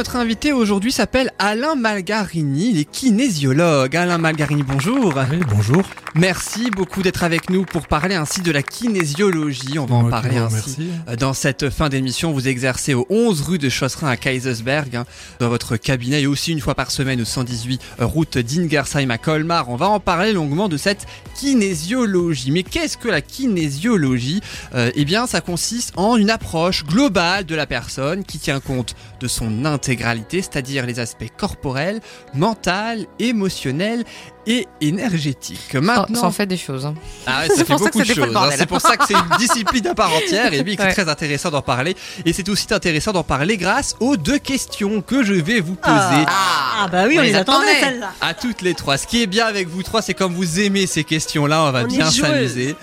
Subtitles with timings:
[0.00, 3.94] Notre invité aujourd'hui s'appelle Alain Malgarini, il est kinésiologue.
[3.94, 5.12] Alain Malgarini, bonjour.
[5.30, 5.82] Oui, bonjour.
[6.14, 9.78] Merci beaucoup d'être avec nous pour parler ainsi de la kinésiologie.
[9.78, 10.88] On va en parler ainsi.
[11.18, 15.04] Dans cette fin d'émission, vous exercez au 11 rue de Chosserin à Kaisersberg, hein,
[15.38, 19.68] dans votre cabinet, et aussi une fois par semaine au 118 route d'Ingersheim à Colmar.
[19.68, 22.50] On va en parler longuement de cette kinésiologie.
[22.50, 24.40] Mais qu'est-ce que la kinésiologie?
[24.74, 28.96] Euh, Eh bien, ça consiste en une approche globale de la personne qui tient compte
[29.20, 32.00] de son intégralité, c'est-à-dire les aspects corporels,
[32.34, 34.04] mental, émotionnels
[34.46, 35.68] et énergétiques.
[35.72, 36.86] Ça, Maintenant, ça en fait des choses.
[36.86, 36.94] hein.
[37.26, 38.36] ah ouais, C'est ça fait pour ça que beaucoup de choses.
[38.36, 38.50] hein.
[38.56, 40.92] C'est pour ça que c'est une discipline à part entière et oui, c'est Ouais.
[40.92, 41.96] très intéressant d'en parler.
[42.24, 46.24] Et c'est aussi intéressant d'en parler grâce aux deux questions que je vais vous poser.
[46.26, 48.00] Ah bah oui, on, On les les attendait.
[48.20, 48.96] À toutes les trois.
[48.96, 51.82] Ce qui est bien avec vous trois, c'est comme vous aimez ces questions-là, on va
[51.82, 52.76] On bien s'amuser.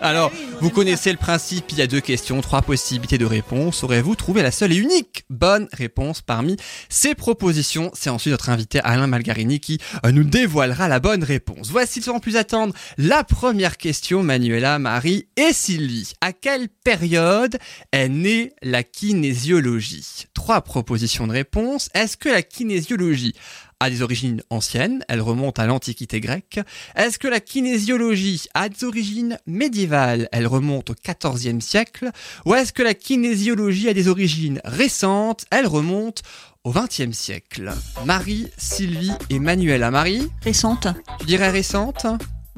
[0.00, 0.30] Alors,
[0.60, 3.82] vous connaissez le principe, il y a deux questions, trois possibilités de réponse.
[3.82, 6.56] Aurez-vous trouvé la seule et unique bonne réponse parmi
[6.90, 7.90] ces propositions?
[7.94, 11.70] C'est ensuite notre invité Alain Malgarini qui euh, nous dévoilera la bonne réponse.
[11.70, 16.12] Voici sans plus attendre la première question, Manuela, Marie et Sylvie.
[16.20, 17.56] À quelle période
[17.92, 20.26] est née la kinésiologie?
[20.34, 21.88] Trois propositions de réponse.
[21.94, 23.34] Est-ce que la kinésiologie
[23.80, 26.60] a des origines anciennes, elle remonte à l'Antiquité grecque.
[26.96, 32.10] Est-ce que la kinésiologie a des origines médiévales, elle remonte au XIVe siècle
[32.44, 36.22] Ou est-ce que la kinésiologie a des origines récentes, elle remonte
[36.64, 37.72] au XXe siècle
[38.04, 39.90] Marie, Sylvie et Manuela.
[39.90, 40.88] Marie, Récente.
[41.20, 42.06] tu dirais récente?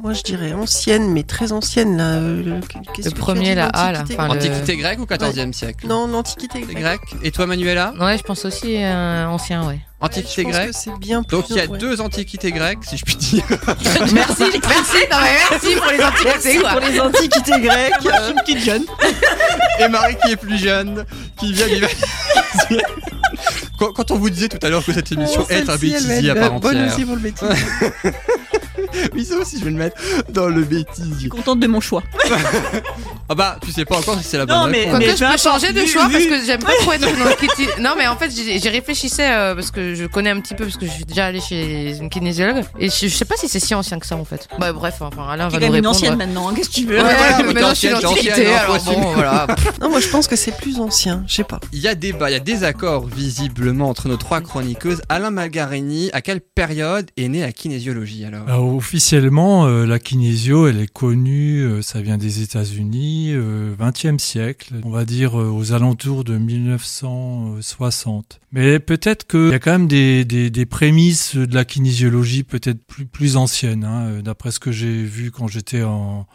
[0.01, 1.97] Moi, je dirais ancienne, mais très ancienne.
[1.97, 2.05] Là.
[2.15, 2.61] euh,
[3.05, 6.79] le, premier, la A, là, le- Antiquité grecque ou XIVe siècle Non, l'Antiquité grecque.
[6.79, 7.01] grec.
[7.25, 9.81] Et toi Manuela Ouais, je pense aussi euh, ancien, ouais.
[10.01, 11.37] Antiquité Je pense grecque que c'est bien plus.
[11.37, 11.79] donc il y a ouais.
[11.79, 13.43] deux antiquités grecques, si je puis dire.
[14.13, 14.45] merci, merci,
[15.11, 16.71] non mais merci pour les antiquités, Merci quoi.
[16.71, 17.95] pour les antiquités grecques.
[18.01, 18.85] Je suis une petite jeune.
[19.81, 21.05] Et Marie qui est plus jeune,
[21.41, 21.85] qui vient du
[23.79, 26.31] quand, quand on vous disait tout à l'heure que cette émission Oh, est un bêtisier
[26.31, 26.95] à part Bonne entière.
[26.95, 27.49] aussi pour le bêtisier.
[29.15, 30.01] Oui, ça aussi, je vais le mettre
[30.31, 31.29] dans le bêtisier.
[31.29, 32.03] Contente de mon choix.
[33.29, 34.91] Ah bah, tu sais pas encore si c'est la bonne Non, mais- réponse.
[34.93, 37.09] Quoique mais je peu peux changer de vu- choix parce que j'aime pas trop être
[37.09, 37.69] une antiquité.
[37.81, 40.65] Non mais en fait j'y j'y réfléchissais euh, parce que je connais un petit peu
[40.65, 43.49] parce que je suis déjà allée chez une kinésiologue et je, je sais pas si
[43.49, 44.49] c'est si ancien que ça en fait.
[44.59, 45.91] Bah bref, enfin Alain Tu va es nous une répondre.
[45.91, 48.11] ancienne maintenant, hein, qu'est-ce que tu veux Ouais, Ouais, mais maintenant je suis t'es ancienne,
[48.11, 49.47] l'antiquité, t'es ancienne, alors faut bon, voilà.
[49.81, 51.23] Non, moi, je pense que c'est plus ancien.
[51.27, 51.61] Je sais pas.
[51.73, 55.03] Il y a débat, il y a des accords visiblement entre nos trois chroniqueuses.
[55.09, 58.49] Alain Malgarini, à quelle période est née la kinésiologie alors?
[58.49, 64.19] Alors, officiellement, euh, la kinésio, elle est connue, euh, ça vient des États-Unis, euh, 20e
[64.19, 68.41] siècle, on va dire euh, aux alentours de 1960.
[68.53, 72.83] Mais peut-être qu'il y a quand même des, des, des prémices de la kinésiologie peut-être
[72.87, 76.27] plus, plus anciennes, hein, euh, d'après ce que j'ai vu quand j'étais en,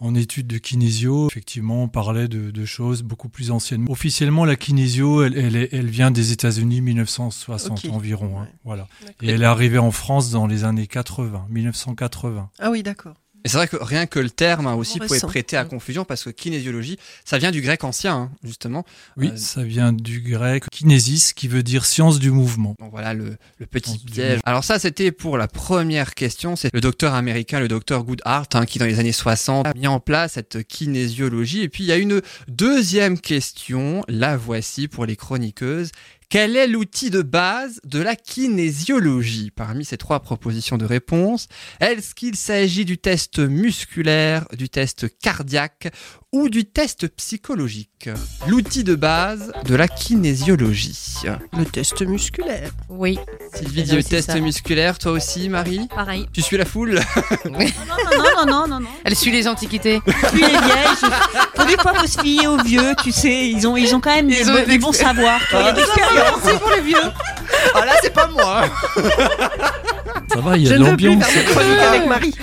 [0.00, 3.86] en études de kinésio, effectivement, on parlait de, de choses beaucoup plus anciennes.
[3.88, 7.90] Officiellement, la kinésio, elle, elle, vient des États-Unis 1960 Ok.
[7.92, 8.40] environ.
[8.40, 8.86] hein, voilà.
[9.22, 12.50] Et elle est arrivée en France dans les années 80, 1980.
[12.60, 13.14] Ah oui, d'accord.
[13.44, 16.04] Et c'est vrai que rien que le terme hein, aussi Bon, pouvait prêter à confusion
[16.04, 18.84] parce que kinésiologie, ça vient du grec ancien, hein, justement.
[19.16, 22.74] Oui, Euh, ça vient du grec kinésis, qui veut dire science du mouvement.
[22.80, 24.40] Donc voilà le, le petit piège.
[24.44, 26.56] Alors ça, c'était pour la première question.
[26.56, 29.86] C'est le docteur américain, le docteur Goodhart, hein, qui dans les années 60 a mis
[29.86, 31.62] en place cette kinésiologie.
[31.62, 34.02] Et puis il y a une deuxième question.
[34.08, 35.90] La voici pour les chroniqueuses.
[36.30, 39.50] Quel est l'outil de base de la kinésiologie?
[39.50, 41.48] Parmi ces trois propositions de réponse,
[41.80, 45.88] est-ce qu'il s'agit du test musculaire, du test cardiaque
[46.32, 48.10] ou du test psychologique
[48.46, 50.94] L'outil de base de la kinésiologie.
[51.56, 52.70] Le test musculaire.
[52.90, 53.18] Oui.
[53.54, 54.38] Sylvie dit C'est le aussi test ça.
[54.38, 56.26] musculaire, toi aussi, Marie Pareil.
[56.32, 57.00] Tu suis la foule
[57.46, 57.64] Non, non,
[58.18, 58.88] non, non, non, non.
[59.04, 60.00] Elle suit les antiquités.
[60.04, 63.66] Puis les vieilles, je- pour des fois, faut se fier aux vieux, tu sais, ils
[63.66, 65.40] ont, ils ont quand même des, Ils ont bo- des des bons savoirs.
[65.48, 66.40] toi, Il y a de l'expérience.
[66.44, 66.96] C'est pour les vieux.
[67.74, 68.64] Ah là, c'est pas moi
[70.30, 71.30] Ça va, il y Je a de ne veux plus l'ambiance.
[71.90, 72.34] avec Marie.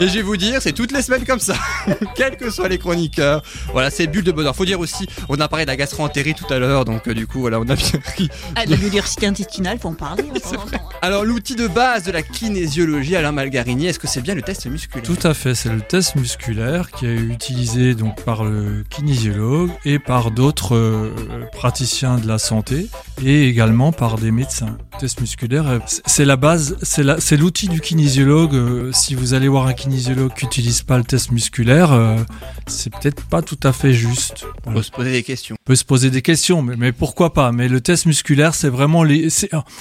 [0.00, 1.54] Et je vais vous dire, c'est toutes les semaines comme ça,
[2.16, 3.42] quels que soient les chroniqueurs.
[3.72, 4.56] Voilà, c'est bulle de bonheur.
[4.56, 7.26] Faut dire aussi, on a parlé de la gastro-entérite tout à l'heure, donc euh, du
[7.26, 8.30] coup, voilà, on a bien pris.
[8.56, 10.24] Ah, la biodiversité intestinale, faut en parler.
[10.34, 10.78] hein, de.
[11.02, 14.66] Alors, l'outil de base de la kinésiologie, Alain Malgarini, est-ce que c'est bien le test
[14.66, 15.04] musculaire?
[15.04, 19.98] Tout à fait, c'est le test musculaire qui est utilisé donc par le kinésiologue et
[19.98, 21.10] par d'autres euh,
[21.52, 22.86] praticiens de la santé
[23.22, 24.78] et également par des médecins.
[24.94, 28.54] Le test musculaire, euh, c'est- la base, c'est l'outil du kinésiologue.
[28.54, 32.16] euh, si vous allez voir un kinésiologue, kinésiologues qui n'utilisent pas le test musculaire, euh,
[32.66, 34.44] c'est peut-être pas tout à fait juste.
[34.66, 35.56] On peut se poser des questions.
[35.60, 37.50] On peut se poser des questions, mais, mais pourquoi pas?
[37.50, 39.28] Mais le test musculaire, c'est vraiment les.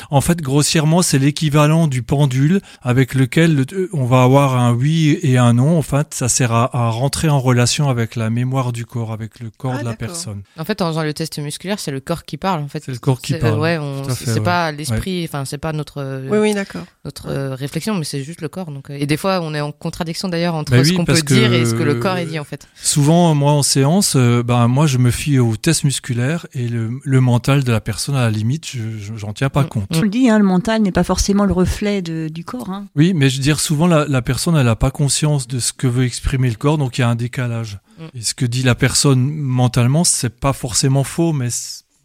[0.10, 5.20] En fait, grossièrement, c'est l'équivalent du pendule avec lequel le- on va avoir un oui
[5.22, 5.78] et un non.
[5.78, 9.40] En fait, ça sert à, à rentrer en relation avec la mémoire du corps, avec
[9.40, 10.42] le corps Ah, de la personne.
[10.58, 12.62] En fait, en faisant le test musculaire, c'est le corps qui parle.
[12.64, 13.60] En fait, C'est le corps qui parle.
[13.60, 13.80] Ouais,
[14.16, 14.40] c'est ouais.
[14.42, 15.24] pas l'esprit.
[15.26, 16.84] Enfin, c'est pas notre euh, Oui, oui, d'accord.
[17.06, 18.72] notre euh, réflexion, mais c'est juste le corps.
[18.72, 21.22] Donc, euh, et des fois, on est en contradiction d'ailleurs entre Bah ce qu'on peut
[21.22, 22.68] dire et ce que le corps est dit en fait.
[22.82, 26.90] Souvent, moi en séance, euh, ben moi je me fie au test musculaire et le,
[27.04, 29.68] le mental de la personne à la limite, je- je- j'en tiens pas Mm.
[29.68, 29.88] compte.
[29.94, 32.70] On le dit, hein, le mental n'est pas forcément le reflet de- du corps.
[32.70, 32.86] Hein.
[32.96, 35.74] Oui, mais je veux dire souvent la, la personne elle a pas conscience de ce
[35.74, 37.80] que veut exprimer le corps, donc il y a un décalage.
[38.00, 38.04] Mm.
[38.18, 41.50] Et ce que dit la personne mentalement, c'est pas forcément faux, mais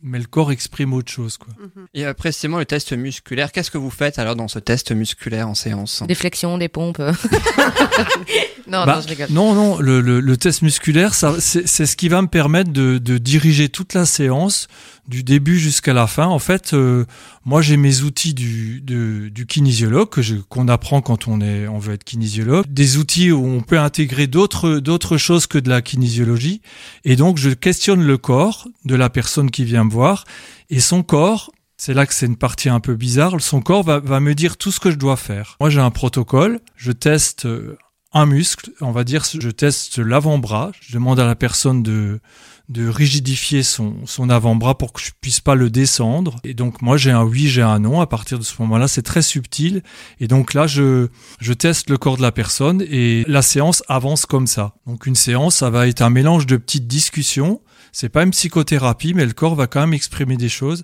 [0.04, 1.52] mais le corps exprime autre chose quoi.
[1.94, 5.48] Et euh, précisément le test musculaire, qu'est-ce que vous faites alors dans ce test musculaire
[5.48, 6.02] en séance?
[6.06, 6.98] Des flexions, des pompes.
[8.68, 9.26] non, Bah, non, je rigole.
[9.30, 12.70] Non, non, le, le- le test musculaire, ça, c'est c'est ce qui va me permettre
[12.72, 14.68] de, de diriger toute la séance,
[15.08, 16.26] du début jusqu'à la fin.
[16.26, 17.04] En fait, euh,
[17.44, 20.08] moi, j'ai mes outils du, de- du kinésiologue
[20.48, 24.26] qu'on apprend quand on est, on veut être kinésiologue, des outils où on peut intégrer
[24.26, 26.62] d'autres, d'autres choses que de la kinésiologie.
[27.04, 30.24] Et donc, je questionne le corps de la personne qui vient me voir
[30.70, 31.50] et son corps.
[31.76, 33.40] C'est là que c'est une partie un peu bizarre.
[33.40, 35.56] Son corps va, va me dire tout ce que je dois faire.
[35.60, 36.60] Moi, j'ai un protocole.
[36.76, 37.76] Je teste euh,
[38.14, 42.20] un muscle, on va dire, je teste l'avant-bras, je demande à la personne de,
[42.68, 46.36] de rigidifier son, son avant-bras pour que je puisse pas le descendre.
[46.44, 48.00] Et donc moi j'ai un oui, j'ai un non.
[48.00, 49.82] À partir de ce moment-là, c'est très subtil.
[50.20, 51.08] Et donc là, je,
[51.40, 54.74] je teste le corps de la personne et la séance avance comme ça.
[54.86, 57.60] Donc une séance, ça va être un mélange de petites discussions.
[57.92, 60.82] C'est pas une psychothérapie, mais le corps va quand même exprimer des choses.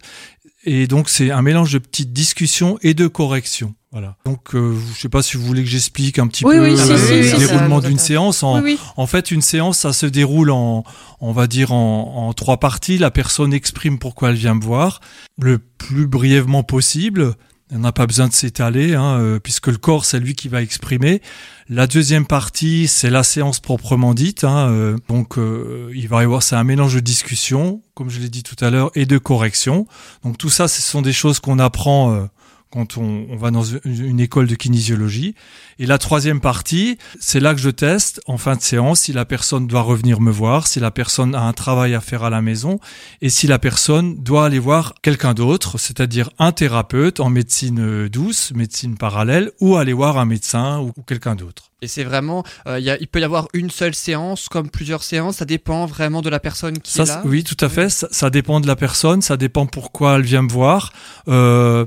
[0.65, 3.75] Et donc c'est un mélange de petites discussions et de corrections.
[3.93, 4.17] Voilà.
[4.25, 6.79] Donc euh, je sais pas si vous voulez que j'explique un petit Oui, peu oui,
[6.79, 8.43] si, le si, déroulement d'une séance.
[8.43, 8.79] En, Oui, oui.
[8.97, 10.85] en fait, une séance, ça se déroule en,
[11.21, 12.99] on va dire en, en trois parties.
[12.99, 15.01] La personne exprime pourquoi elle vient me voir,
[15.41, 17.35] le plus brièvement possible.
[17.73, 20.61] On n'a pas besoin de s'étaler, hein, euh, puisque le corps, c'est lui qui va
[20.61, 21.23] exprimer.
[21.69, 24.43] La deuxième partie, c'est la séance proprement dite.
[24.43, 28.19] hein, euh, donc, euh, il va y avoir, c'est un mélange de discussion, comme je
[28.19, 29.87] l'ai dit tout à l'heure, et de correction.
[30.25, 32.25] Donc, tout ça, ce sont des choses qu'on apprend euh,
[32.71, 35.35] quand on, on va dans une- école de kinésiologie.
[35.79, 39.25] Et la troisième partie, c'est là que je teste en fin de séance si la
[39.25, 42.43] personne doit revenir me voir, si la personne a un travail à faire à la
[42.43, 42.79] maison
[43.23, 48.09] et si la personne doit aller voir quelqu'un d'autre, c'est-à-dire un thérapeute en médecine euh,
[48.09, 51.65] douce, médecine parallèle, ou aller voir un médecin ou, ou quelqu'un d'autre.
[51.83, 54.69] Et c'est vraiment, euh, il y a- il peut y avoir une seule séance comme
[54.69, 57.23] plusieurs séances, ça dépend vraiment de la personne qui Ça, est là.
[57.25, 57.89] oui, tout à fait.
[57.89, 60.93] Ça, ça dépend de la personne, ça dépend pourquoi elle vient me voir.
[61.29, 61.87] Euh,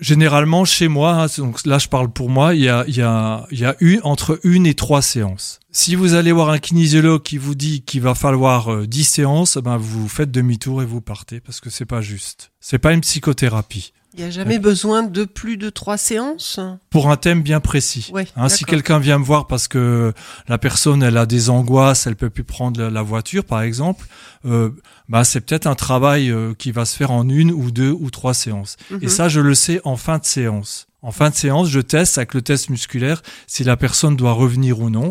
[0.00, 4.40] généralement, chez moi, hein, donc là je parle pour moi, il y a, une, entre
[4.44, 5.60] une et trois séances.
[5.70, 9.58] Si vous allez voir un kinésiologue qui vous dit qu'il va falloir euh, 10 séances,
[9.58, 12.50] ben vous faites demi-tour et vous partez parce que c'est pas juste.
[12.60, 13.92] C'est pas une psychothérapie.
[14.18, 16.58] Il n'y a jamais besoin de plus de trois séances
[16.90, 18.10] Pour un thème bien précis.
[18.12, 20.12] Ouais, Hein, si quelqu'un vient me voir parce que
[20.48, 24.06] la personne elle a des angoisses, elle peut plus prendre la- voiture par exemple,
[24.44, 24.70] euh,
[25.08, 28.10] bah c'est peut-être un travail euh, qui va se faire en une ou deux ou
[28.10, 28.76] trois séances.
[28.90, 29.08] Et Mhm.
[29.08, 30.88] ça je le sais en fin de séance.
[31.00, 34.80] En fin de séance, je teste avec le test musculaire si la personne doit revenir
[34.80, 35.10] ou non.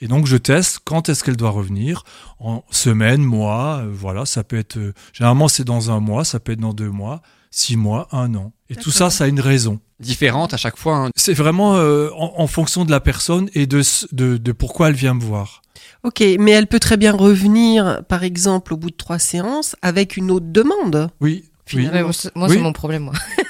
[0.00, 2.04] Et donc je teste quand est-ce qu'elle doit revenir
[2.38, 4.78] en semaine, mois, euh, voilà, ça peut être
[5.12, 7.20] généralement c'est dans un mois, ça peut être dans deux mois,
[7.54, 8.52] six mois, un an.
[8.70, 9.80] Et tout ça, ça a une raison.
[10.00, 10.96] Différente à chaque fois.
[10.96, 11.10] hein.
[11.16, 13.80] C'est vraiment euh, en, en fonction de la personne et de,
[14.12, 15.62] de, de pourquoi elle vient me voir.
[16.02, 20.16] Ok, mais elle peut très bien revenir, par exemple, au bout de trois séances, avec
[20.16, 21.08] une autre demande.
[21.20, 21.44] Oui,
[21.74, 21.88] oui.
[21.90, 22.56] Moi, c'est moi, Oui.
[22.56, 23.14] c'est mon problème, moi.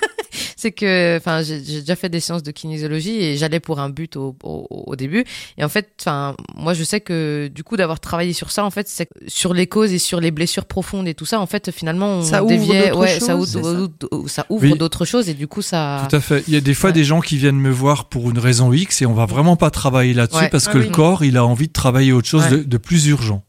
[0.65, 4.17] c'est que, enfin, j'ai déjà fait des séances de kinésiologie et j'allais pour un but
[4.17, 5.25] au, au, au début.
[5.59, 8.71] Et en fait, enfin, moi, je sais que du coup, d'avoir travaillé sur ça, en
[8.71, 11.47] fait, c'est que sur les causes et sur les blessures profondes et tout ça, en
[11.47, 14.79] fait, finalement, on Ça ouvre déviait, d'autres ouais, ça choses, ouvre, ouvre- ça ouvre Oui.
[14.79, 16.07] d'autres choses et du coup, ça.
[16.09, 16.43] Tout à fait.
[16.49, 16.95] Il y a des fois Ouais.
[16.95, 19.71] des gens qui viennent me voir pour une raison X et on va vraiment pas
[19.71, 20.49] travailler là-dessus Ouais.
[20.49, 20.85] parce Ah que oui.
[20.87, 22.51] le corps, il a envie de travailler autre chose Ouais.
[22.59, 23.43] de, de plus urgent.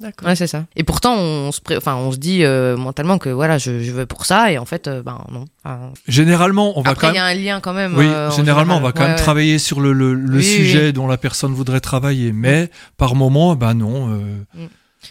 [0.00, 0.28] D'accord.
[0.28, 0.66] Ouais, c'est ça.
[0.76, 3.90] Et pourtant, on se, pré- enfin, on se dit euh, mentalement que voilà, je, je
[3.90, 5.46] veux pour ça, et en fait, euh, ben non.
[5.64, 7.24] Enfin, Généralement, on va après, quand il y même.
[7.24, 7.96] a un lien quand même.
[7.96, 9.22] Oui, euh, en généralement, on va quand même Ouais, ouais.
[9.22, 10.92] travailler sur le, le, le Oui, sujet oui.
[10.92, 12.32] dont la personne voudrait travailler.
[12.32, 14.12] Mais par moment, ben non.
[14.12, 14.66] euh,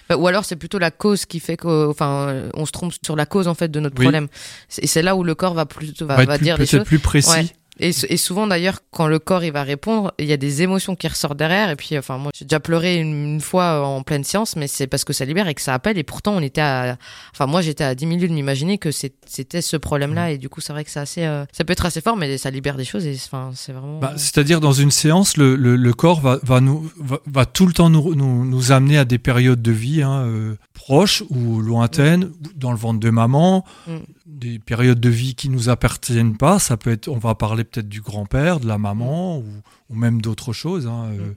[0.10, 3.16] Bah, ou alors c'est plutôt la cause qui fait que, enfin, on se trompe sur
[3.16, 4.06] la cause en fait de notre Oui.
[4.06, 4.28] problème.
[4.70, 6.60] C'est- Et c'est là où le corps va plutôt va, va va plus- dire des
[6.64, 6.88] peut-être choses.
[6.88, 7.54] plus précis.
[7.80, 11.08] Et, souvent d'ailleurs, quand le corps il va répondre, il y a des émotions qui
[11.08, 11.70] ressortent derrière.
[11.70, 14.88] Et puis, enfin, moi, j'ai déjà pleuré une, une fois en pleine séance, mais c'est
[14.88, 15.98] parce que ça libère et que ça appelle.
[15.98, 16.98] Et pourtant, on était à,
[17.34, 20.32] enfin, moi, j'étais à 10 minutes de m'imaginer que c'était ce problème-là.
[20.32, 22.38] Et du coup, c'est vrai que c'est assez, euh, ça peut être assez fort, mais
[22.38, 23.06] ça libère des choses.
[23.06, 24.00] Et enfin, c'est vraiment.
[24.00, 27.66] Bah, C'est-à-dire dans une séance, le, le, le corps va, va, nous, va, va tout
[27.66, 31.62] le temps nous, nous, nous amener à des périodes de vie hein, euh, proches ou
[31.62, 33.98] lointaines, ou dans le ventre de maman, Mm.
[34.38, 36.60] Des périodes de vie qui nous appartiennent pas.
[36.60, 39.46] Ça peut être, on va parler peut-être du grand-père, de la maman ou,
[39.90, 40.88] ou même d'autres choses.
[40.88, 41.32] Hein, euh.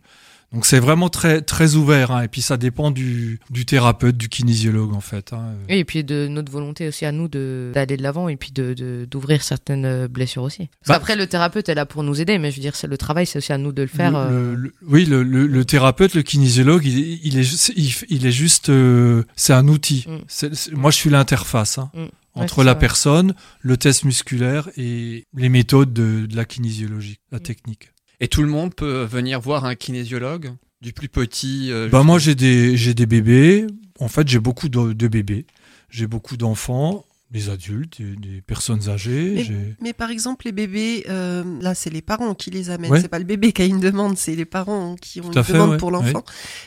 [0.52, 2.10] Donc c'est vraiment très très ouvert.
[2.10, 5.32] Hein, et puis ça dépend du, du thérapeute, du kinésiologue en fait.
[5.32, 5.64] Hein, euh.
[5.68, 9.44] Et puis de notre volonté aussi à nous d'aller de l'avant et puis de d'ouvrir
[9.44, 10.66] certaines euh, blessures aussi.
[10.66, 12.88] Parce Bah- qu'après le thérapeute est là pour nous aider, mais je veux dire c'est
[12.88, 14.10] le travail, c'est aussi à nous de le faire.
[14.10, 18.26] Le- euh, le- le- oui, le, thérapeute, le kinésiologue, il, il est, juste- il, il
[18.26, 20.04] est juste, euh, c'est un outil.
[20.08, 20.48] Mm.
[20.72, 22.06] Moi, je suis l'interface hein, Mm.
[22.34, 27.38] Entre Ouais, la personne, le test musculaire et les méthodes de, de la kinésiologie, la
[27.38, 27.42] Mm.
[27.42, 27.90] technique.
[28.20, 31.68] Et tout le monde peut venir voir un kinésiologue du plus petit.
[31.70, 33.66] euh, Bah moi, j'ai des, j'ai des bébés.
[33.98, 35.46] En fait, j'ai beaucoup de, de bébés.
[35.90, 39.46] J'ai beaucoup d'enfants, des adultes, des, des personnes âgées.
[39.80, 42.90] Mais, par exemple, les bébés, euh, là, c'est les parents qui les amènent.
[42.92, 43.00] Ouais.
[43.00, 45.52] C'est pas le bébé qui a une demande, c'est les parents qui ont une fait,
[45.54, 46.24] demande ouais, pour l'enfant.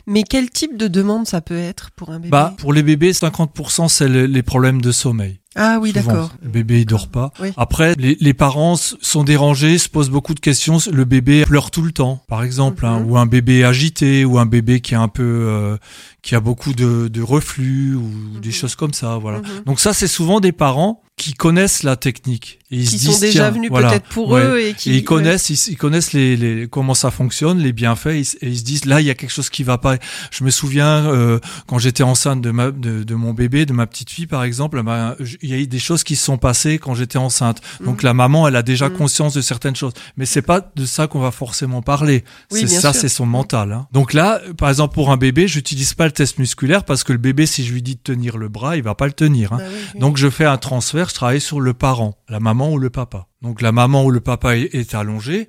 [0.07, 2.29] Mais quel type de demande ça peut être pour un bébé?
[2.29, 5.39] Bah, pour les bébés, 50% c'est le- les problèmes de sommeil.
[5.55, 6.31] Ah oui, d'accord.
[6.41, 7.31] Le bébé il dort pas.
[7.39, 7.51] Oui.
[7.57, 10.77] Après, les, les parents sont dérangés, se posent beaucoup de questions.
[10.91, 13.11] Le bébé pleure tout le temps, par exemple, hein, Mhm.
[13.11, 15.77] ou un bébé agité, ou un bébé qui est un peu, euh,
[16.21, 18.09] qui a beaucoup de, de reflux ou
[18.41, 18.53] des Mhm.
[18.53, 19.17] choses comme ça.
[19.17, 19.39] Voilà.
[19.39, 19.45] Mhm.
[19.65, 23.11] Donc ça, c'est souvent des parents qui connaissent la technique et ils Qui se sont
[23.11, 24.41] disent, déjà venus voilà, peut-être pour ouais.
[24.43, 27.71] eux et qui Et ils connaissent, ils, ils connaissent les, les, comment ça fonctionne, les
[27.73, 29.97] bienfaits, et ils se disent là il y a quelque chose qui va pas.
[30.31, 33.85] Je me souviens euh, quand j'étais enceinte de, ma, de, de mon bébé, de ma
[33.85, 36.79] petite fille par exemple, ben, il y a eu des choses qui se sont passées
[36.79, 37.61] quand j'étais enceinte.
[37.85, 38.05] Donc Mhm.
[38.07, 38.97] la maman, elle a déjà Mhm.
[38.97, 42.23] conscience de certaines choses, mais c'est pas de ça qu'on va forcément parler.
[42.51, 43.71] Oui, c'est ça, c'est son mental.
[43.71, 43.87] hein.
[43.91, 47.19] Donc là, par exemple pour un bébé, j'utilise pas le test musculaire parce que le
[47.19, 49.53] bébé, si je lui dis de tenir le bras, il va pas le tenir.
[49.53, 49.57] hein.
[49.59, 49.99] Bah oui, oui.
[49.99, 53.27] Donc je fais un transfert, je travaille sur le parent, la maman ou le papa.
[53.41, 55.47] Donc la maman ou le papa est, est allongé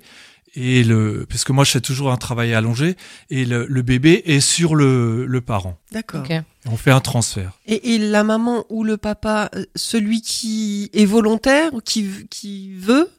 [0.55, 2.95] et le parce que moi je fais toujours un travail allongé
[3.29, 5.77] et le, le bébé est sur le, le parent.
[5.91, 6.23] D'accord.
[6.65, 7.51] on fait un transfert.
[7.67, 12.73] Et, et la maman ou le papa, euh, celui qui est volontaire ou qui, qui
[12.75, 13.09] veut,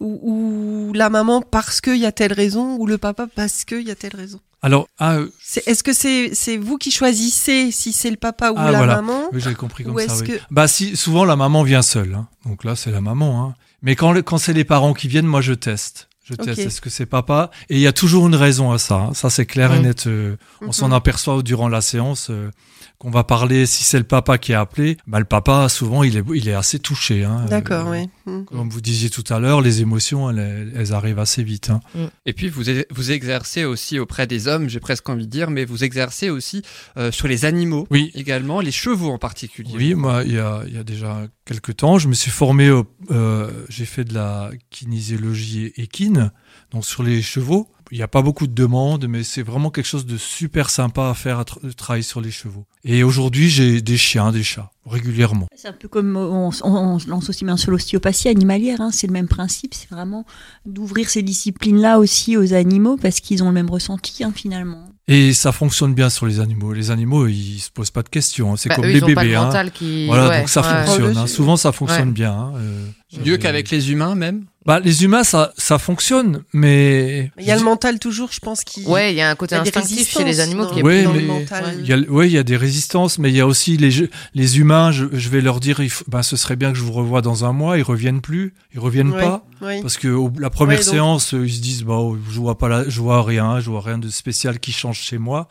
[0.00, 3.82] ou, ou la maman parce qu'il y a telle raison, ou le papa parce qu'il
[3.86, 4.40] y a telle raison.
[4.60, 5.28] Alors ah euh,
[5.66, 8.96] Est-ce que c'est c'est vous qui choisissez si c'est le papa ou Ah, la voilà.
[8.96, 10.16] maman oui, j'ai compris comme Ou ça.
[10.20, 10.26] Oui.
[10.26, 12.14] que- Bah si souvent la maman vient seule.
[12.14, 12.26] hein.
[12.44, 13.44] Donc là c'est la maman.
[13.44, 13.54] Hein.
[13.82, 16.08] Mais quand quand c'est les parents qui viennent, moi je teste.
[16.24, 16.58] Je teste.
[16.58, 17.50] Est-ce que c'est papa?
[17.70, 18.96] Et il y a toujours une raison à ça.
[18.96, 19.14] hein.
[19.14, 19.84] Ça c'est clair et Mhm.
[19.86, 20.06] net.
[20.08, 20.72] euh, On Mhm.
[20.72, 22.50] s'en aperçoit durant la séance euh,
[22.98, 23.64] qu'on va parler.
[23.66, 26.54] Si c'est le papa qui est appelé, bah, le papa souvent il est il est
[26.54, 27.24] assez touché.
[27.24, 27.46] Hein.
[27.48, 28.10] D'accord, Euh, oui.
[28.26, 28.44] Mm.
[28.46, 31.70] Comme vous disiez tout à l'heure, les émotions elles, elles arrivent assez vite.
[31.70, 31.80] Hein.
[32.26, 35.64] Et puis vous, vous exercez aussi auprès des hommes, j'ai presque envie de dire, mais
[35.64, 36.62] vous exercez aussi
[36.96, 38.10] euh, sur les animaux Oui.
[38.14, 39.72] également, les chevaux en particulier.
[39.74, 42.68] Oui, moi, il y a, il y a déjà quelques temps, je me suis formé,
[43.10, 46.30] euh, j'ai fait de la kinésiologie équine,
[46.72, 47.68] donc sur les chevaux.
[47.90, 51.08] Il n'y a pas beaucoup de demandes, mais c'est vraiment quelque chose de super sympa
[51.08, 52.66] à faire, à tra- travailler sur les chevaux.
[52.84, 55.46] Et aujourd'hui, j'ai des chiens, des chats, régulièrement.
[55.56, 58.90] C'est un peu comme on, on- on se lance aussi bien sur l'ostéopathie animalière, hein,
[58.92, 60.24] c'est le même principe, c'est vraiment
[60.66, 64.84] d'ouvrir ces disciplines-là aussi aux animaux parce qu'ils ont le même ressenti hein, finalement.
[65.10, 66.74] Et ça fonctionne bien sur les animaux.
[66.74, 68.52] Les animaux, ils se posent pas de questions.
[68.52, 68.56] hein.
[68.58, 69.32] C'est Bah, comme eux, les ils ont pas bébés.
[69.32, 70.04] le mental qui.
[70.06, 70.84] Voilà, ouais, donc ça ouais.
[70.86, 71.26] fonctionne.
[71.26, 72.14] Souvent, ça fonctionne Ouais.
[72.14, 72.32] bien.
[72.34, 72.52] hein.
[72.56, 72.84] Euh,
[73.24, 74.44] Mieux euh, qu'avec les humains même.
[74.68, 78.64] Bah, les humains, ça, ça fonctionne, mais Il y a le mental toujours, je pense,
[78.64, 78.84] qui.
[78.84, 80.80] Ouais, il y a un côté il y a instinctif chez les animaux dans- qui
[80.80, 81.64] est Ouais, dans plus le mais- mental.
[81.64, 81.76] ouais.
[81.80, 83.90] Il y a, ouais, il y a des résistances, mais il y a aussi les,
[83.90, 84.92] jeux- les humains.
[84.92, 87.22] Je, je vais leur dire, il faut- ben, ce serait bien que je vous revoie
[87.22, 87.78] dans un mois.
[87.78, 89.80] Ils reviennent plus, ils reviennent Ouais, pas, ouais.
[89.80, 92.58] parce que au- la première Ouais, donc- séance, ils se disent, bah, oh, je vois
[92.58, 95.48] pas, la, je vois rien, je vois rien de spécial qui change chez moi.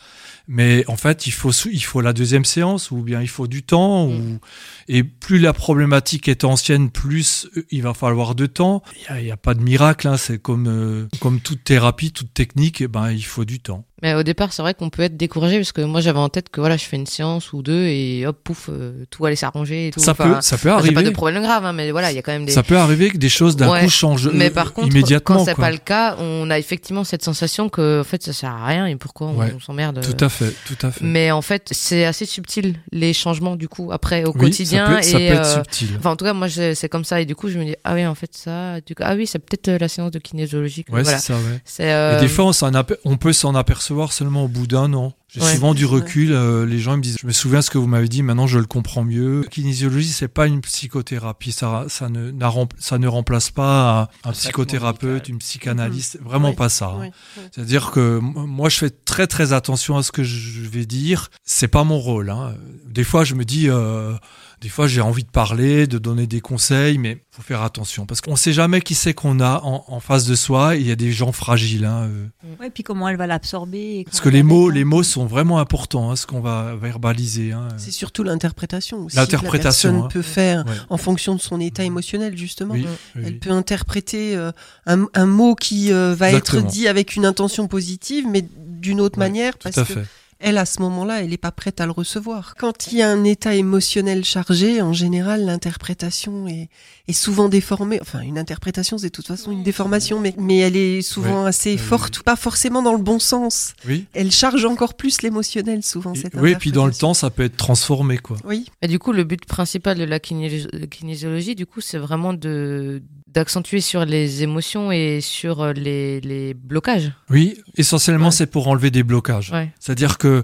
[0.50, 3.64] Mais en fait, il faut, il faut la deuxième séance, ou bien il faut du
[3.64, 4.12] temps, Mm.
[4.12, 4.40] ou
[4.88, 8.82] et plus la problématique est ancienne, plus euh, il va falloir de temps.
[8.96, 11.64] Il y a, il y a pas de miracle, hein, c'est comme euh, comme toute
[11.66, 13.86] thérapie, toute technique, eh ben il faut du temps.
[14.04, 16.50] Mais au départ, c'est vrai qu'on peut être découragé parce que moi, j'avais en tête
[16.50, 19.88] que voilà, je fais une séance ou deux et hop, pouf, euh, tout allait s'arranger
[19.88, 20.00] et tout.
[20.00, 21.12] Ça Enfin, peut, ça peut enfin, j'ai pas de arriver.
[21.14, 22.52] problème grave, hein, mais voilà, il y a quand même des.
[22.52, 25.38] Ça peut arriver que des choses d'un Ouais, coup changent mais par contre, immédiatement.
[25.38, 28.52] quand c'est pas le cas, on a effectivement cette sensation que en fait, ça sert
[28.52, 29.52] à rien et pourquoi on, Ouais.
[29.56, 30.02] on s'emmerde.
[30.02, 31.04] Tout à fait, tout à fait.
[31.04, 34.96] Mais en fait, c'est assez subtil les changements du coup après au Oui, quotidien ça
[34.98, 35.88] peut, ça et peut être euh, subtil.
[35.98, 37.20] Enfin, en tout cas, moi, c'est comme ça.
[37.20, 38.80] Et du coup, je me dis, ah oui, en fait, ça.
[38.82, 40.86] Du coup, ah oui, c'est peut-être euh, la séance de kinésiologie.
[40.92, 41.18] Ouais, voilà.
[41.18, 41.86] c'est ça, ouais.
[41.86, 45.14] Euh, Et des fois, on, on peut s'en apercevoir l'apercevoir seulement au bout d'un an.
[45.30, 45.54] J'ai Ouais.
[45.56, 46.32] souvent du recul.
[46.32, 48.24] euh, les gens ils me disent, je me souviens ce que vous m'avez dit.
[48.24, 49.42] Maintenant, je le comprends mieux.
[49.44, 51.52] La kinésiologie, c'est pas une psychothérapie.
[51.52, 56.20] Ça, ça ne, n'a rem- ça ne remplace pas un, psychothérapeute, une psychanalyste.
[56.24, 56.56] Vraiment Ouais.
[56.56, 56.96] pas ça.
[57.02, 57.10] hein.
[57.52, 61.30] C'est-à-dire que moi, je fais très très attention à ce que je vais dire.
[61.44, 62.30] C'est pas mon rôle.
[62.30, 62.56] hein.
[62.86, 64.14] Des fois, je me dis, euh,
[64.60, 68.22] des fois, j'ai envie de parler, de donner des conseils, mais faut faire attention parce
[68.22, 70.76] qu'on sait jamais qui c'est qu'on a en, en face de soi.
[70.76, 71.86] Il y a des gens fragiles.
[71.86, 72.10] Hein.
[72.10, 72.28] euh.
[72.60, 74.00] Ouais, puis comment elle va l'absorber.
[74.00, 74.86] et Parce que les mots, les hein.
[74.86, 76.10] mots sont vraiment importants.
[76.10, 77.52] Hein, ce qu'on va verbaliser.
[77.52, 77.68] Hein.
[77.78, 79.16] C'est surtout l'interprétation aussi.
[79.16, 80.08] L'interprétation, que La hein.
[80.08, 80.74] personne peut faire Ouais.
[80.90, 82.74] en fonction de son état émotionnel, justement.
[82.74, 83.32] Oui, Elle oui.
[83.34, 84.52] peut interpréter euh,
[84.88, 86.62] un, un mot qui euh, va Exactement.
[86.64, 89.94] être dit avec une intention positive, mais d'une autre Ouais, manière, Tout parce à que
[89.94, 90.06] fait.
[90.40, 92.54] Elle, à ce moment-là, elle n'est pas prête à le recevoir.
[92.58, 96.70] Quand il y a un état émotionnel chargé, en général, l'interprétation est,
[97.08, 98.00] est souvent déformée.
[98.02, 101.72] Enfin, une interprétation, c'est de toute façon une déformation, mais, mais elle est souvent assez
[101.72, 103.74] oui, forte, pas forcément dans le bon sens.
[103.88, 104.06] Oui.
[104.14, 107.30] Elle charge encore plus l'émotionnel, souvent, Et- cette oui, et puis dans le temps, ça
[107.30, 108.38] peut être transformé, quoi.
[108.44, 112.34] Oui, Et du coup, le but principal de la kiné- kinésiologie, du coup, c'est vraiment
[112.34, 117.12] de d'accentuer sur les émotions et sur euh, les, les blocages.
[117.30, 118.32] Oui, essentiellement, Ouais.
[118.32, 119.52] c'est pour enlever des blocages.
[119.52, 119.72] Ouais.
[119.80, 120.44] C'est-à-dire que,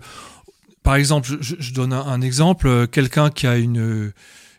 [0.84, 4.12] par exemple, je- donne un, un exemple, euh, quelqu'un qui a une,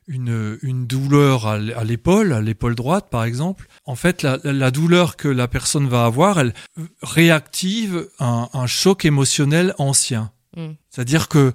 [0.09, 5.17] une, une douleur à l'épaule, à l'épaule droite, par exemple, en fait, la, la douleur
[5.17, 6.55] que la personne va avoir, elle
[7.03, 10.31] réactive un, un choc émotionnel ancien.
[10.57, 10.73] Mm.
[10.91, 11.53] C'est-à-dire que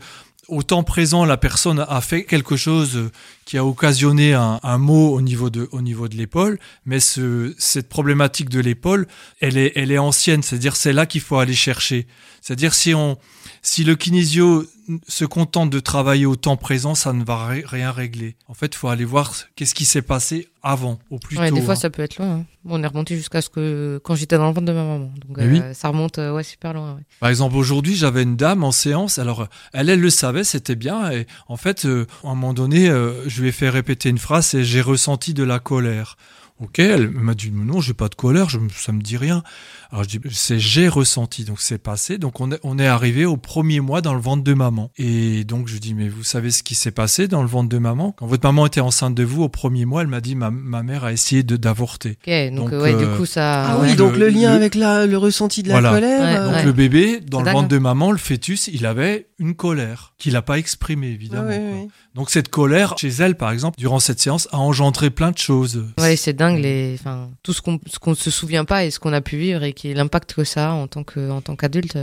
[0.50, 3.10] au temps présent, la personne a fait quelque chose
[3.46, 7.90] qui a occasionné un, mot au niveau de, au niveau de l'épaule, mais ce, cette
[7.90, 9.08] problématique de l'épaule,
[9.40, 10.44] elle est, elle est ancienne.
[10.44, 12.08] C'est-à-dire, c'est là qu'il faut aller chercher.
[12.42, 13.18] C'est-à-dire, si on,
[13.62, 14.66] si le kinésio
[15.08, 18.36] se contente de travailler au temps présent, ça ne va ri- rien régler.
[18.48, 21.56] En fait, il faut aller voir qu'est-ce qui s'est passé avant, au plus Ouais, tôt.
[21.56, 21.78] des fois, hein.
[21.78, 22.28] ça peut être loin.
[22.40, 22.46] hein.
[22.66, 25.12] On est remonté jusqu'à ce que quand j'étais dans le ventre de ma maman.
[25.28, 26.96] Donc, euh, ça remonte euh, ouais, super loin.
[26.96, 27.02] ouais.
[27.20, 29.20] Par exemple, aujourd'hui, j'avais une dame en séance.
[29.20, 31.12] Alors, elle, elle le savait, c'était bien.
[31.12, 32.88] Et en fait, euh, à un moment donné,
[33.28, 36.18] je lui ai fait répéter une phrase et j'ai ressenti de la colère.
[36.62, 39.44] Ok, elle m'a dit non, j'ai pas de colère, je, ça me dit rien.
[39.92, 42.18] Alors je dis c'est j'ai ressenti, donc c'est passé.
[42.18, 44.92] Donc on est, on est arrivé au premier mois dans le ventre de maman.
[44.98, 47.78] Et donc je dis mais vous savez ce qui s'est passé dans le ventre de
[47.78, 48.12] maman?
[48.18, 50.84] Quand votre maman était enceinte de vous au premier mois, elle m'a dit ma, ma
[50.84, 52.18] mère a essayé de d'avorter.
[52.28, 53.70] Ok, donc, Donc, euh, ouais, euh, du coup, ça.
[53.72, 55.92] Ah oui, Le- donc le lien le- avec la, le ressenti de la Voilà.
[55.92, 56.20] colère.
[56.20, 56.66] Ouais, euh, Donc ouais.
[56.66, 57.68] le bébé, dans le ventre hein.
[57.68, 61.48] de maman, le fœtus, il avait une colère qu'il n'a pas exprimée, évidemment.
[61.48, 61.88] quoi.
[62.16, 65.86] Donc cette colère, chez elle, par exemple, durant cette séance, a engendré plein de choses.
[65.98, 69.00] Ouais, c'est dingue les, enfin, tout ce qu'on, ce qu'on se souvient pas et ce
[69.00, 71.56] qu'on a pu vivre et qui l'impact que ça a en tant que, en tant
[71.56, 71.98] qu'adulte.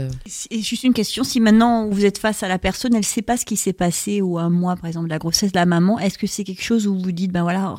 [0.49, 3.37] Et juste une question, si maintenant vous êtes face à la personne, elle sait pas
[3.37, 5.99] ce qui s'est passé ou un mois, par exemple, de la grossesse de la maman,
[5.99, 7.75] est-ce que c'est quelque chose où vous dites, ben voilà,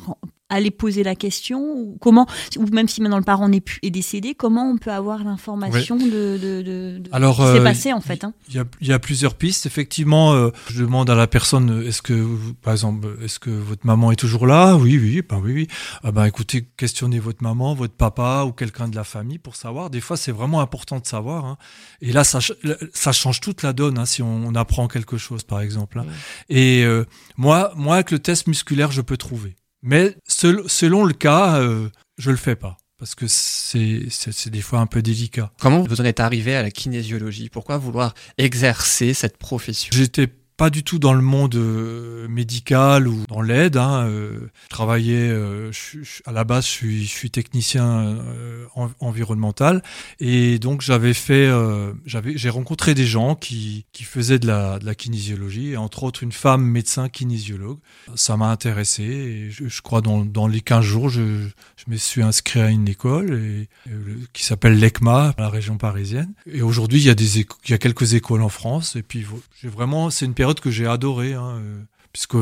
[0.49, 2.25] allez poser la question ou comment,
[2.57, 6.61] ou même si maintenant le parent est décédé, comment on peut avoir l'information de, de,
[6.61, 8.87] de, de Alors, ce qui s'est euh, passé en fait hein Il y a, il
[8.87, 9.65] y a plusieurs pistes.
[9.65, 12.27] Effectivement, euh, je demande à la personne, est-ce que,
[12.61, 14.75] par exemple, est-ce que votre maman est toujours là?
[14.75, 15.67] Oui, oui, ben oui, oui.
[16.03, 19.89] Ah ben écoutez, questionnez votre maman, votre papa ou quelqu'un de la famille pour savoir.
[19.89, 21.45] Des fois, c'est vraiment important de savoir.
[21.45, 21.57] hein.
[22.01, 22.39] Et là, ça,
[22.93, 25.99] ça change toute la donne hein, si on, on apprend quelque chose, par exemple.
[25.99, 26.05] hein.
[26.49, 27.05] Et euh,
[27.37, 29.55] moi, moi, avec le test musculaire, je peux trouver.
[29.81, 34.79] Mais sel- selon le cas, euh, je le fais pas parce que c'est des fois
[34.79, 35.53] un peu délicat.
[35.59, 37.47] Comment vous en êtes arrivé à la kinésiologie?
[37.47, 39.89] Pourquoi vouloir exercer cette profession?
[39.93, 40.27] J'étais
[40.59, 43.77] pas du tout dans le monde euh, médical ou dans l'aide.
[43.77, 45.71] Hein, euh, je travaillais, euh,
[46.25, 48.17] à la base, je suis, technicien
[48.75, 49.81] en- environnemental
[50.19, 51.49] et donc j'avais fait,
[52.05, 56.03] j'avais, j'ai rencontré des gens qui, qui faisaient de la, de la kinésiologie et entre
[56.03, 57.77] autres une femme médecin kinésiologue.
[58.15, 61.21] Ça m'a intéressé et je, crois dans, dans les 15 jours, je,
[61.87, 63.69] me suis inscrit à une école et,
[64.33, 66.33] qui s'appelle l'ECMA, la région parisienne.
[66.51, 69.25] Et aujourd'hui, il y a il y a quelques écoles en France et puis
[69.61, 71.81] j'ai vraiment, c'est une période que j'ai adorée, hein, euh,
[72.13, 72.33] puisque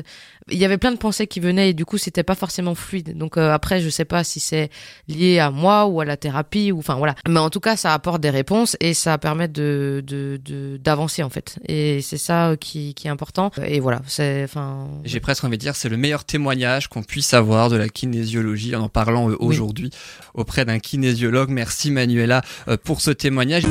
[0.51, 3.17] il y avait plein de pensées qui venaient et du coup c'était pas forcément fluide.
[3.17, 4.69] Donc euh, après je sais pas si c'est
[5.07, 7.15] lié à moi ou à la thérapie ou enfin voilà.
[7.27, 11.23] Mais en tout cas ça apporte des réponses et ça permet de de de- d'avancer
[11.23, 15.19] en fait et c'est ça euh, qui qui est important et voilà c'est enfin J'ai
[15.19, 18.83] presque envie de dire, c'est le meilleur témoignage qu'on puisse avoir de la kinésiologie en
[18.83, 19.55] en parlant euh, Oui.
[19.55, 19.89] aujourd'hui
[20.33, 21.49] auprès d'un kinésiologue.
[21.49, 22.41] Merci Manuela
[22.83, 23.63] pour ce témoignage.